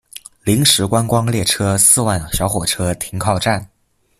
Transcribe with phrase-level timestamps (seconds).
[0.43, 3.69] 临时观光列车四万小火车停靠站。